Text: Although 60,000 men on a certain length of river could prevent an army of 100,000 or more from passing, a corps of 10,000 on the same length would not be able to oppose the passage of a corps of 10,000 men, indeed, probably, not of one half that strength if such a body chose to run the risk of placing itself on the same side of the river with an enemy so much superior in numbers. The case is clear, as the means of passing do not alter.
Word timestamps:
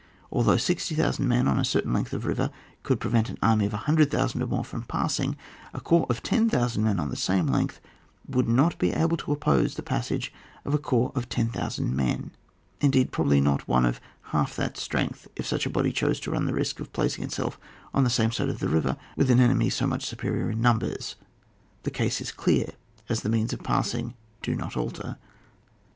Although 0.31 0.57
60,000 0.57 1.27
men 1.27 1.47
on 1.47 1.59
a 1.59 1.63
certain 1.63 1.93
length 1.93 2.11
of 2.11 2.25
river 2.25 2.49
could 2.81 2.99
prevent 2.99 3.29
an 3.29 3.37
army 3.43 3.67
of 3.67 3.73
100,000 3.73 4.41
or 4.41 4.47
more 4.47 4.65
from 4.65 4.81
passing, 4.81 5.37
a 5.75 5.79
corps 5.79 6.07
of 6.09 6.23
10,000 6.23 6.97
on 6.99 7.09
the 7.09 7.15
same 7.15 7.45
length 7.45 7.79
would 8.27 8.49
not 8.49 8.79
be 8.79 8.93
able 8.93 9.15
to 9.17 9.31
oppose 9.31 9.75
the 9.75 9.83
passage 9.83 10.33
of 10.65 10.73
a 10.73 10.79
corps 10.79 11.11
of 11.13 11.29
10,000 11.29 11.95
men, 11.95 12.31
indeed, 12.79 13.11
probably, 13.11 13.39
not 13.39 13.61
of 13.61 13.67
one 13.67 13.95
half 14.31 14.55
that 14.55 14.75
strength 14.75 15.27
if 15.35 15.45
such 15.45 15.67
a 15.67 15.69
body 15.69 15.91
chose 15.91 16.19
to 16.21 16.31
run 16.31 16.45
the 16.45 16.53
risk 16.55 16.79
of 16.79 16.91
placing 16.93 17.23
itself 17.23 17.59
on 17.93 18.03
the 18.03 18.09
same 18.09 18.31
side 18.31 18.49
of 18.49 18.57
the 18.57 18.69
river 18.69 18.97
with 19.15 19.29
an 19.29 19.39
enemy 19.39 19.69
so 19.69 19.85
much 19.85 20.03
superior 20.07 20.49
in 20.49 20.59
numbers. 20.59 21.15
The 21.83 21.91
case 21.91 22.19
is 22.19 22.31
clear, 22.31 22.71
as 23.07 23.21
the 23.21 23.29
means 23.29 23.53
of 23.53 23.61
passing 23.61 24.15
do 24.41 24.55
not 24.55 24.75
alter. 24.75 25.17